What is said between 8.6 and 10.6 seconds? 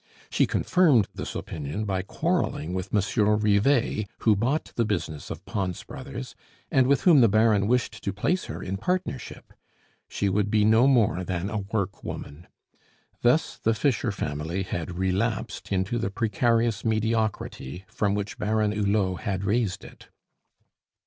in partnership; she would